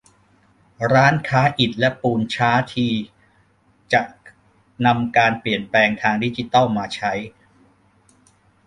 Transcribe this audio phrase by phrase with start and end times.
[0.93, 2.87] ร้านค้าอิฐและปูนช้าที
[3.93, 4.01] จะ
[4.85, 7.13] นำการเปลี่ยนแปลงทางดิจิตอลมาใช้